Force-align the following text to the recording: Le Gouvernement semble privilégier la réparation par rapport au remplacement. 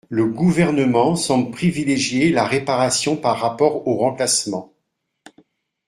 Le 0.09 0.25
Gouvernement 0.25 1.15
semble 1.15 1.51
privilégier 1.51 2.31
la 2.31 2.47
réparation 2.47 3.15
par 3.15 3.39
rapport 3.39 3.87
au 3.87 3.97
remplacement. 3.97 4.73